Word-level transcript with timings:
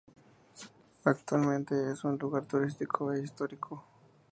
Actualmente 1.03 1.75
es 1.91 2.03
un 2.03 2.17
lugar 2.17 2.47
turístico 2.47 3.13
e 3.13 3.21
histórico. 3.21 3.85